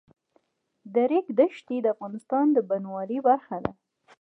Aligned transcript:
د 0.93 0.95
ریګ 1.09 1.27
دښتې 1.39 1.77
د 1.81 1.85
افغانستان 1.95 2.45
د 2.53 2.57
بڼوالۍ 2.69 3.19
برخه 3.27 3.57
ده. 3.63 3.71